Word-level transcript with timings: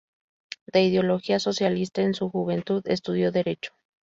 De 0.65 0.83
ideología 0.83 1.37
socialista, 1.39 2.01
en 2.01 2.15
su 2.15 2.31
juventud 2.31 2.81
estudió 2.87 3.31
derecho. 3.31 3.71